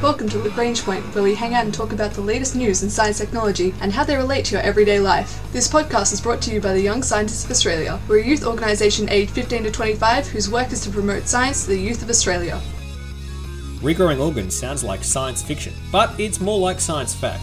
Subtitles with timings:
[0.00, 2.88] Welcome to Lagrange Point, where we hang out and talk about the latest news in
[2.88, 5.42] science technology and how they relate to your everyday life.
[5.52, 7.98] This podcast is brought to you by the Young Scientists of Australia.
[8.06, 11.70] We're a youth organisation aged 15 to 25 whose work is to promote science to
[11.70, 12.60] the youth of Australia.
[13.80, 17.42] Regrowing organs sounds like science fiction, but it's more like science fact.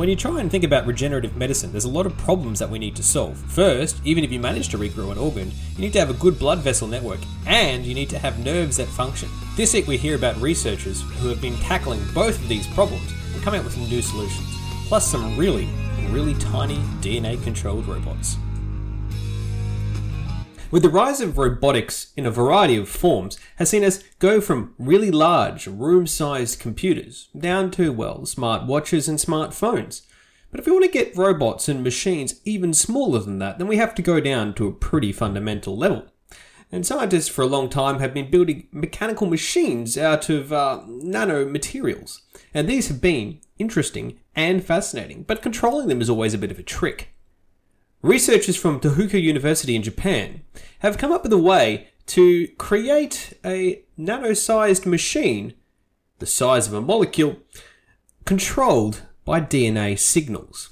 [0.00, 2.78] When you try and think about regenerative medicine, there's a lot of problems that we
[2.78, 3.36] need to solve.
[3.36, 6.38] First, even if you manage to regrow an organ, you need to have a good
[6.38, 9.28] blood vessel network and you need to have nerves that function.
[9.58, 13.42] This week we hear about researchers who have been tackling both of these problems and
[13.42, 14.48] coming up with some new solutions,
[14.86, 15.68] plus some really,
[16.08, 18.38] really tiny DNA controlled robots.
[20.70, 24.74] With the rise of robotics in a variety of forms has seen us go from
[24.78, 30.02] really large, room-sized computers down to, well, smart watches and smartphones.
[30.52, 33.78] But if we want to get robots and machines even smaller than that, then we
[33.78, 36.06] have to go down to a pretty fundamental level.
[36.70, 42.20] And scientists for a long time have been building mechanical machines out of uh, nanomaterials.
[42.54, 46.60] And these have been interesting and fascinating, but controlling them is always a bit of
[46.60, 47.12] a trick.
[48.02, 50.40] Researchers from Tohoku University in Japan
[50.78, 55.52] have come up with a way to create a nano sized machine,
[56.18, 57.36] the size of a molecule,
[58.24, 60.70] controlled by DNA signals.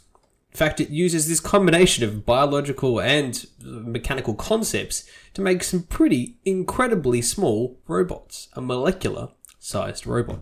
[0.53, 6.39] In fact, it uses this combination of biological and mechanical concepts to make some pretty
[6.47, 10.41] incredibly small robots, a molecular sized robot.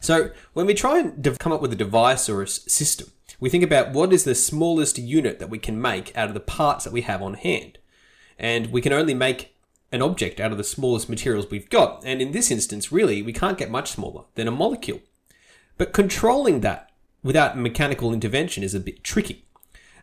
[0.00, 3.64] So, when we try and come up with a device or a system, we think
[3.64, 6.92] about what is the smallest unit that we can make out of the parts that
[6.92, 7.78] we have on hand.
[8.38, 9.56] And we can only make
[9.92, 12.02] an object out of the smallest materials we've got.
[12.04, 15.00] And in this instance, really, we can't get much smaller than a molecule.
[15.76, 16.90] But controlling that
[17.22, 19.46] without mechanical intervention is a bit tricky.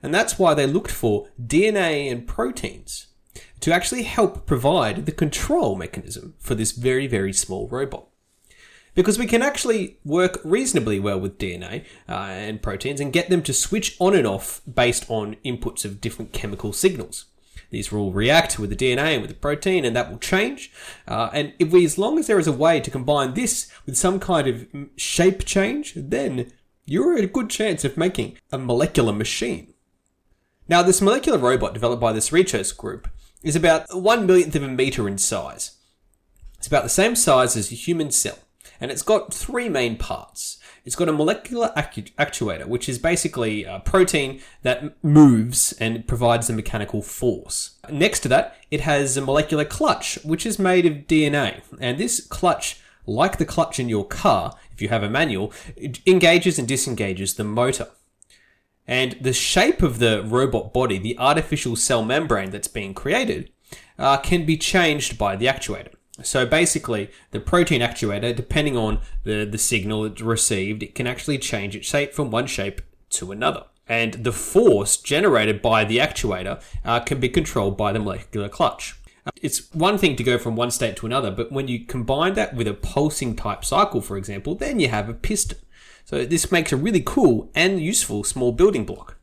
[0.01, 3.07] And that's why they looked for DNA and proteins
[3.61, 8.07] to actually help provide the control mechanism for this very, very small robot
[8.95, 13.43] because we can actually work reasonably well with DNA uh, and proteins and get them
[13.43, 17.25] to switch on and off based on inputs of different chemical signals.
[17.69, 20.71] These will react with the DNA and with the protein, and that will change.
[21.07, 23.97] Uh, and if we, as long as there is a way to combine this with
[23.97, 26.53] some kind of shape change, then
[26.85, 29.73] you're at a good chance of making a molecular machine.
[30.69, 33.09] Now, this molecular robot developed by this research group
[33.43, 35.77] is about one millionth of a meter in size.
[36.57, 38.39] It's about the same size as a human cell
[38.79, 40.57] and it's got three main parts.
[40.83, 46.49] It's got a molecular actu- actuator, which is basically a protein that moves and provides
[46.49, 47.75] a mechanical force.
[47.89, 51.61] Next to that, it has a molecular clutch, which is made of DNA.
[51.79, 55.51] And this clutch, like the clutch in your car, if you have a manual,
[56.05, 57.87] engages and disengages the motor.
[58.87, 63.49] And the shape of the robot body, the artificial cell membrane that's being created,
[63.97, 65.93] uh, can be changed by the actuator.
[66.23, 71.37] So basically, the protein actuator, depending on the, the signal it's received, it can actually
[71.37, 72.81] change its shape from one shape
[73.11, 73.65] to another.
[73.87, 78.95] And the force generated by the actuator uh, can be controlled by the molecular clutch.
[79.41, 82.55] It's one thing to go from one state to another, but when you combine that
[82.55, 85.57] with a pulsing type cycle, for example, then you have a piston.
[86.05, 89.17] So this makes a really cool and useful small building block.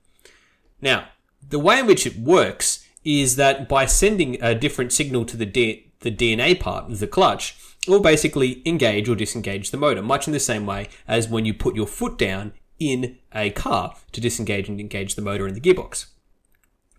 [0.80, 1.08] Now,
[1.48, 5.46] the way in which it works is that by sending a different signal to the
[6.02, 7.56] the DNA part, the clutch,
[7.88, 11.52] will basically engage or disengage the motor, much in the same way as when you
[11.52, 15.60] put your foot down in a car to disengage and engage the motor in the
[15.60, 16.06] gearbox.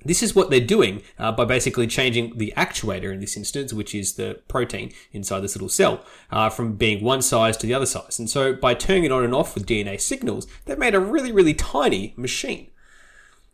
[0.06, 3.96] This is what they're doing uh, by basically changing the actuator in this instance, which
[3.96, 7.86] is the protein inside this little cell, uh, from being one size to the other
[7.86, 8.20] size.
[8.20, 11.32] And so by turning it on and off with DNA signals, they've made a really,
[11.32, 12.70] really tiny machine.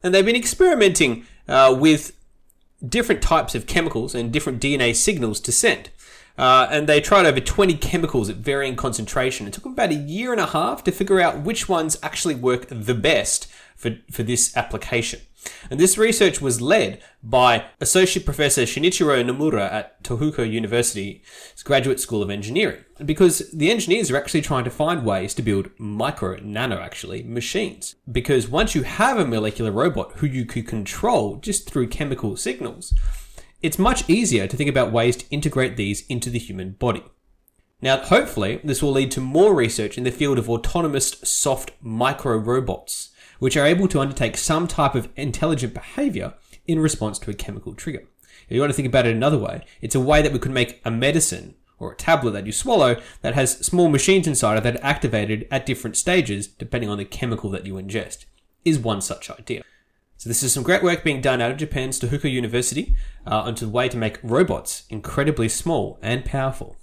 [0.02, 2.19] And they've been experimenting uh, with
[2.88, 5.90] different types of chemicals and different DNA signals to send.
[6.38, 9.46] Uh, and they tried over 20 chemicals at varying concentration.
[9.46, 12.36] It took them about a year and a half to figure out which ones actually
[12.36, 15.20] work the best for, for this application.
[15.70, 21.22] And this research was led by Associate Professor Shinichiro Nomura at Tohoku University's
[21.64, 22.84] Graduate School of Engineering.
[23.04, 27.96] Because the engineers are actually trying to find ways to build micro, nano actually, machines.
[28.12, 32.94] Because once you have a molecular robot who you could control just through chemical signals,
[33.62, 37.04] it's much easier to think about ways to integrate these into the human body.
[37.82, 42.36] Now, hopefully, this will lead to more research in the field of autonomous soft micro
[42.38, 46.34] robots which are able to undertake some type of intelligent behavior
[46.68, 48.04] in response to a chemical trigger.
[48.48, 50.52] If you want to think about it another way, it's a way that we could
[50.52, 54.64] make a medicine or a tablet that you swallow that has small machines inside it
[54.64, 58.26] that are activated at different stages depending on the chemical that you ingest,
[58.66, 59.64] is one such idea.
[60.18, 62.96] So this is some great work being done out of Japan's Tohoku University
[63.26, 66.76] uh, onto the way to make robots incredibly small and powerful.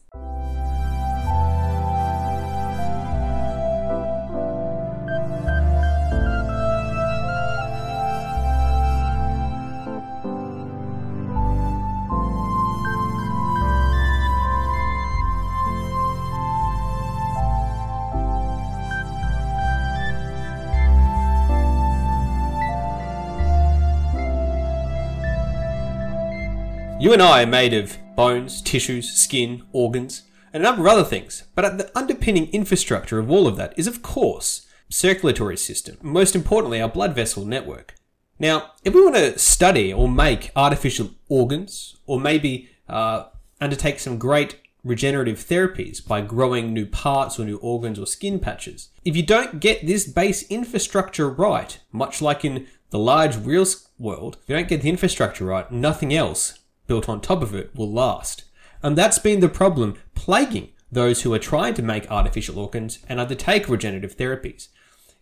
[27.06, 30.22] You and I are made of bones, tissues, skin, organs,
[30.52, 31.44] and a number of other things.
[31.54, 35.98] But the underpinning infrastructure of all of that is, of course, circulatory system.
[36.02, 37.94] Most importantly, our blood vessel network.
[38.40, 43.26] Now, if we want to study or make artificial organs, or maybe uh,
[43.60, 48.88] undertake some great regenerative therapies by growing new parts or new organs or skin patches,
[49.04, 53.64] if you don't get this base infrastructure right, much like in the large real
[53.96, 57.74] world, if you don't get the infrastructure right, nothing else built on top of it
[57.74, 58.44] will last.
[58.82, 63.18] And that's been the problem plaguing those who are trying to make artificial organs and
[63.18, 64.68] undertake regenerative therapies.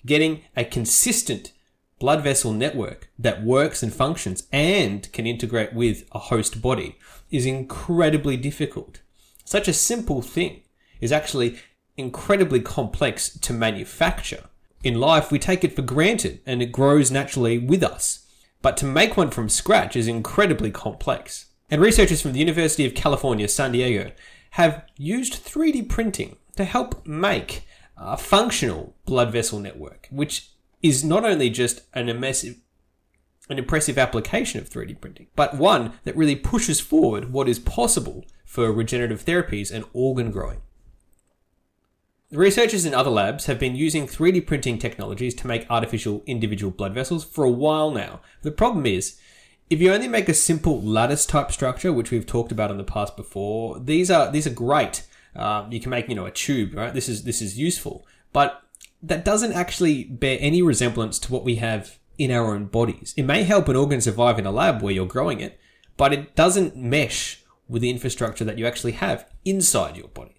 [0.04, 1.52] Getting a consistent
[1.98, 6.98] blood vessel network that works and functions and can integrate with a host body
[7.30, 9.00] is incredibly difficult.
[9.44, 10.62] Such a simple thing
[11.00, 11.58] is actually
[11.96, 14.44] incredibly complex to manufacture.
[14.82, 18.26] In life, we take it for granted and it grows naturally with us.
[18.60, 21.46] But to make one from scratch is incredibly complex.
[21.70, 24.12] And researchers from the University of California, San Diego,
[24.50, 27.66] have used 3D printing to help make
[27.96, 30.50] a functional blood vessel network, which
[30.82, 32.58] is not only just an immersive,
[33.48, 38.24] an impressive application of 3D printing, but one that really pushes forward what is possible
[38.44, 40.60] for regenerative therapies and organ growing.
[42.30, 46.72] The researchers in other labs have been using 3D printing technologies to make artificial individual
[46.72, 48.20] blood vessels for a while now.
[48.42, 49.18] The problem is,
[49.70, 52.84] if you only make a simple lattice type structure, which we've talked about in the
[52.84, 55.06] past before, these are these are great.
[55.34, 56.94] Uh, you can make you know a tube, right?
[56.94, 58.62] This is this is useful, but
[59.02, 63.12] that doesn't actually bear any resemblance to what we have in our own bodies.
[63.16, 65.58] It may help an organ survive in a lab where you're growing it,
[65.96, 70.33] but it doesn't mesh with the infrastructure that you actually have inside your body.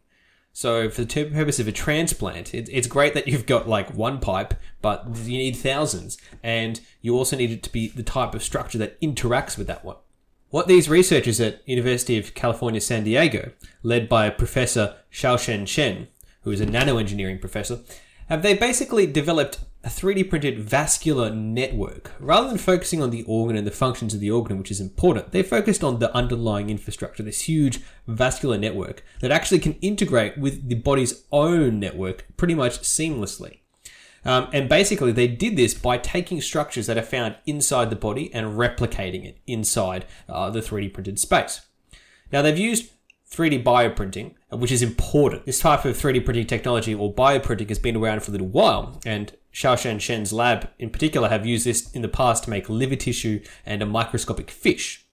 [0.57, 4.21] So, for the purpose of a transplant, it, it's great that you've got like one
[4.21, 8.41] pipe, but you need thousands, and you also need it to be the type of
[8.41, 9.97] structure that interacts with that one.
[10.51, 13.51] What these researchers at University of California, San Diego,
[13.83, 16.07] led by Professor Shaochen Chen,
[16.43, 17.81] who is a nanoengineering professor,
[18.29, 22.11] have they basically developed a 3D printed vascular network.
[22.19, 25.31] Rather than focusing on the organ and the functions of the organ, which is important,
[25.31, 30.67] they focused on the underlying infrastructure, this huge vascular network that actually can integrate with
[30.67, 33.59] the body's own network pretty much seamlessly.
[34.25, 38.33] Um, and basically, they did this by taking structures that are found inside the body
[38.33, 41.61] and replicating it inside uh, the 3D printed space.
[42.31, 42.91] Now, they've used
[43.29, 45.45] 3D bioprinting, which is important.
[45.45, 48.99] This type of 3D printing technology or bioprinting has been around for a little while,
[49.05, 52.97] and Shaochen Chen's lab in particular have used this in the past to make liver
[52.97, 55.05] tissue and a microscopic fish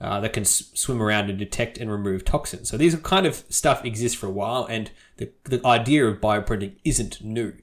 [0.00, 2.68] uh, that can s- swim around and detect and remove toxins.
[2.68, 6.78] So these kind of stuff exists for a while, and the, the idea of bioprinting
[6.84, 7.54] isn't new.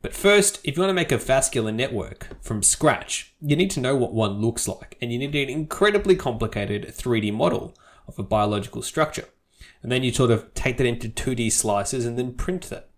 [0.00, 3.80] But first, if you want to make a vascular network from scratch, you need to
[3.80, 7.76] know what one looks like, and you need an incredibly complicated 3D model
[8.06, 9.28] of a biological structure.
[9.82, 12.90] And then you sort of take that into 2D slices and then print that.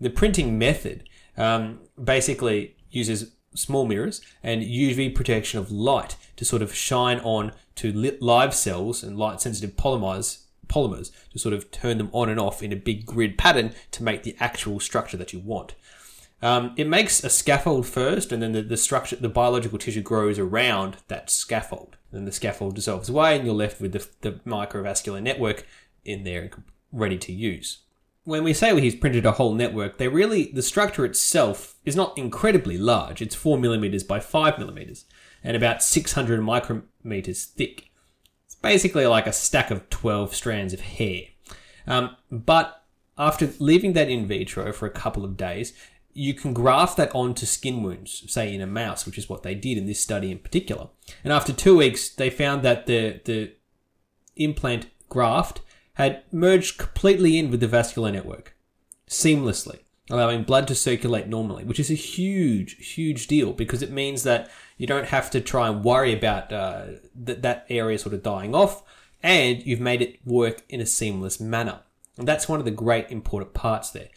[0.00, 6.62] The printing method um, basically uses small mirrors and UV protection of light to sort
[6.62, 11.98] of shine on to live cells and light sensitive polymers polymers to sort of turn
[11.98, 15.32] them on and off in a big grid pattern to make the actual structure that
[15.32, 15.74] you want.
[16.42, 20.38] Um, it makes a scaffold first, and then the, the, structure, the biological tissue grows
[20.38, 21.96] around that scaffold.
[22.12, 25.66] Then the scaffold dissolves away, and you're left with the, the microvascular network
[26.04, 26.50] in there,
[26.92, 27.83] ready to use
[28.24, 32.16] when we say he's printed a whole network, they really the structure itself is not
[32.16, 33.22] incredibly large.
[33.22, 35.04] It's four millimeters by five millimeters
[35.42, 37.90] and about 600 micrometers thick.
[38.46, 41.22] It's basically like a stack of 12 strands of hair.
[41.86, 42.82] Um, but
[43.18, 45.74] after leaving that in vitro for a couple of days,
[46.14, 49.54] you can graft that onto skin wounds, say in a mouse, which is what they
[49.54, 50.88] did in this study in particular.
[51.22, 53.52] And after two weeks, they found that the the
[54.36, 55.60] implant graft
[55.94, 58.56] had merged completely in with the vascular network,
[59.08, 64.22] seamlessly, allowing blood to circulate normally, which is a huge, huge deal because it means
[64.24, 66.86] that you don't have to try and worry about uh,
[67.24, 68.82] th- that area sort of dying off,
[69.22, 71.80] and you've made it work in a seamless manner.
[72.18, 74.08] And that's one of the great important parts there.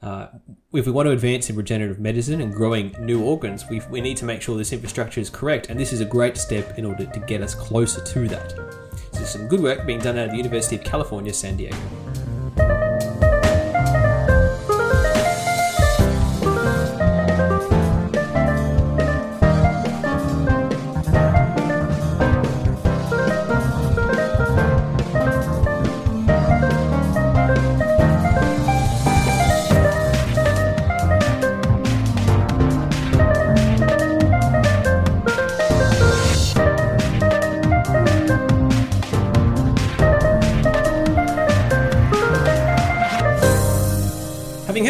[0.00, 0.28] Uh,
[0.72, 4.16] if we want to advance in regenerative medicine and growing new organs, we we need
[4.16, 7.04] to make sure this infrastructure is correct, and this is a great step in order
[7.04, 8.87] to get us closer to that.
[9.12, 11.76] So some good work being done at the University of California, San Diego.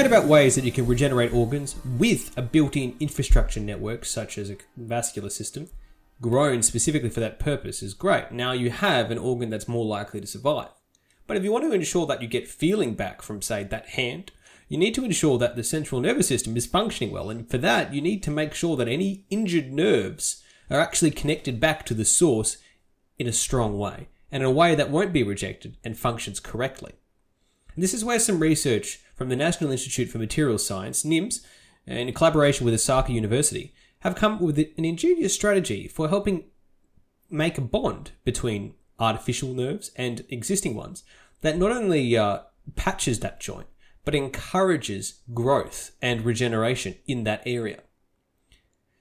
[0.09, 4.51] About ways that you can regenerate organs with a built in infrastructure network, such as
[4.51, 5.69] a vascular system,
[6.21, 8.33] grown specifically for that purpose, is great.
[8.33, 10.71] Now you have an organ that's more likely to survive.
[11.27, 14.33] But if you want to ensure that you get feeling back from, say, that hand,
[14.69, 17.29] you need to ensure that the central nervous system is functioning well.
[17.29, 21.61] And for that, you need to make sure that any injured nerves are actually connected
[21.61, 22.57] back to the source
[23.19, 26.93] in a strong way, and in a way that won't be rejected and functions correctly.
[27.75, 31.45] And this is where some research from the National Institute for Materials Science, NIMS,
[31.87, 36.45] in collaboration with Osaka University, have come up with an ingenious strategy for helping
[37.29, 41.03] make a bond between artificial nerves and existing ones
[41.41, 42.39] that not only uh,
[42.77, 43.67] patches that joint,
[44.05, 47.81] but encourages growth and regeneration in that area.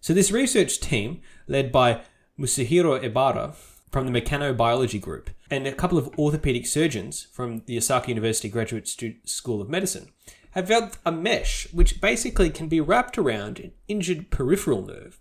[0.02, 2.02] So, this research team, led by
[2.40, 3.54] Mitsuhiro Ebara
[3.92, 8.88] from the Mechanobiology Group, and a couple of orthopedic surgeons from the Osaka University Graduate
[9.26, 10.12] School of Medicine
[10.52, 15.20] have developed a mesh which basically can be wrapped around an injured peripheral nerve.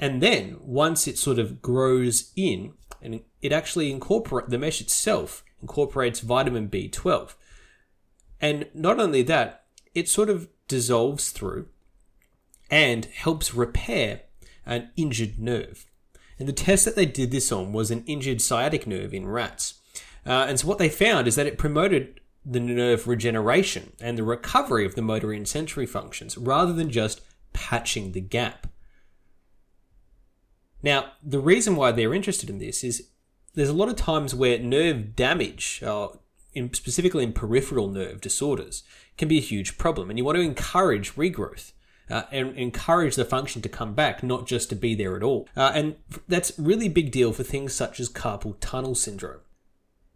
[0.00, 5.44] And then once it sort of grows in, and it actually incorporate the mesh itself
[5.60, 7.34] incorporates vitamin B12.
[8.40, 9.64] And not only that,
[9.94, 11.68] it sort of dissolves through
[12.70, 14.22] and helps repair
[14.64, 15.86] an injured nerve.
[16.42, 19.74] And the test that they did this on was an injured sciatic nerve in rats.
[20.26, 24.24] Uh, and so what they found is that it promoted the nerve regeneration and the
[24.24, 27.20] recovery of the motor and sensory functions rather than just
[27.52, 28.66] patching the gap.
[30.82, 33.10] Now, the reason why they're interested in this is
[33.54, 36.08] there's a lot of times where nerve damage, uh,
[36.54, 38.82] in, specifically in peripheral nerve disorders,
[39.16, 41.70] can be a huge problem, and you want to encourage regrowth
[42.12, 45.48] uh, and encourage the function to come back, not just to be there at all.
[45.56, 45.96] Uh, and
[46.28, 49.40] that's really big deal for things such as carpal tunnel syndrome.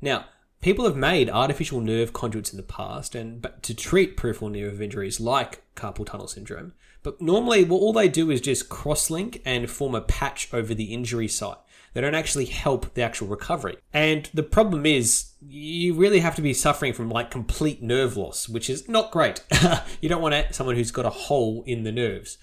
[0.00, 0.26] Now,
[0.60, 4.82] people have made artificial nerve conduits in the past and but to treat peripheral nerve
[4.82, 6.74] injuries like carpal tunnel syndrome.
[7.02, 10.92] But normally, well, all they do is just cross-link and form a patch over the
[10.92, 11.58] injury site.
[11.96, 13.78] They don't actually help the actual recovery.
[13.90, 18.50] And the problem is, you really have to be suffering from like complete nerve loss,
[18.50, 19.42] which is not great.
[20.02, 22.36] you don't want someone who's got a hole in the nerves.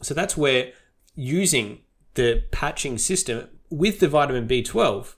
[0.00, 0.72] So that's where
[1.14, 1.80] using
[2.14, 5.16] the patching system with the vitamin B12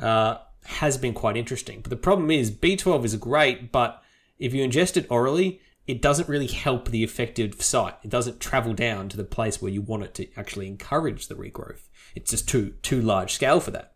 [0.00, 1.82] uh, has been quite interesting.
[1.82, 4.02] But the problem is, B12 is great, but
[4.40, 5.60] if you ingest it orally,
[5.90, 7.96] it doesn't really help the affected site.
[8.04, 11.34] It doesn't travel down to the place where you want it to actually encourage the
[11.34, 11.88] regrowth.
[12.14, 13.92] It's just too too large scale for that.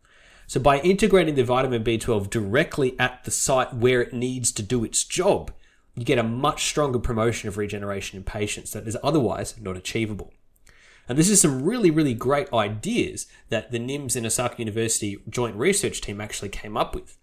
[0.46, 4.84] So by integrating the vitamin B12 directly at the site where it needs to do
[4.84, 5.52] its job,
[5.94, 10.32] you get a much stronger promotion of regeneration in patients that is otherwise not achievable.
[11.08, 15.54] And this is some really, really great ideas that the NIMS and Osaka University joint
[15.54, 17.16] research team actually came up with.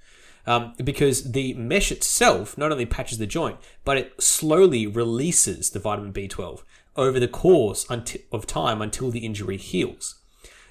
[0.47, 5.79] Um, because the mesh itself not only patches the joint, but it slowly releases the
[5.79, 6.63] vitamin B12
[6.95, 7.85] over the course
[8.31, 10.15] of time until the injury heals.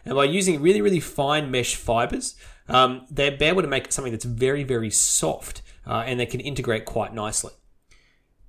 [0.04, 2.34] And by using really, really fine mesh fibers,
[2.68, 6.84] um, they're able to make something that's very, very soft uh, and they can integrate
[6.84, 7.52] quite nicely.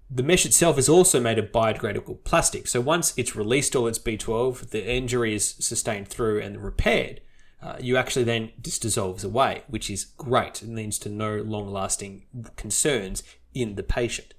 [0.09, 2.67] The mesh itself is also made of biodegradable plastic.
[2.67, 7.21] So once it's released all its B12, the injury is sustained through and repaired,
[7.61, 10.63] uh, you actually then just dissolves away, which is great.
[10.63, 12.25] It leads to no long lasting
[12.55, 14.33] concerns in the patient.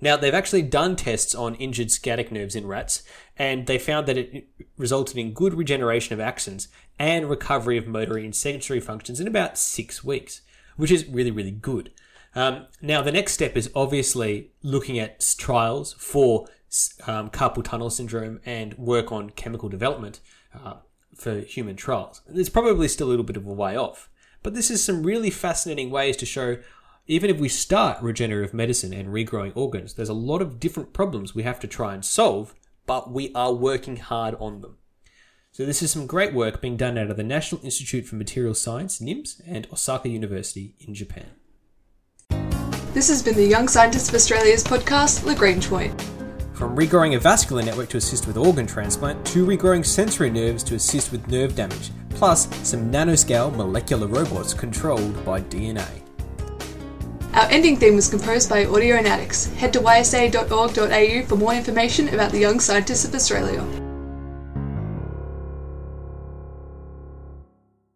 [0.00, 3.04] Now, they've actually done tests on injured sciatic nerves in rats,
[3.36, 6.66] and they found that it resulted in good regeneration of axons
[6.98, 10.40] and recovery of motor and sensory functions in about six weeks,
[10.76, 11.92] which is really, really good.
[12.34, 16.48] Um, now, the next step is obviously looking at trials for
[17.06, 20.18] um, carpal tunnel syndrome and work on chemical development
[20.52, 20.74] uh,
[21.16, 22.22] for human trials.
[22.26, 24.08] There's probably still a little bit of a way off,
[24.42, 26.58] but this is some really fascinating ways to show
[27.06, 31.34] even if we start regenerative medicine and regrowing organs, there's a lot of different problems
[31.34, 32.54] we have to try and solve,
[32.86, 34.76] but we are working hard on them.
[35.50, 38.54] So, this is some great work being done out of the National Institute for Material
[38.54, 41.26] Science, NIMS, and Osaka University in Japan.
[42.94, 46.11] This has been the Young Scientists of Australia's podcast, Lagrange Point.
[46.62, 50.76] From regrowing a vascular network to assist with organ transplant, to regrowing sensory nerves to
[50.76, 55.88] assist with nerve damage, plus some nanoscale molecular robots controlled by DNA.
[57.34, 59.52] Our ending theme was composed by Audionautics.
[59.56, 63.81] Head to ysa.org.au for more information about the Young Scientists of Australia.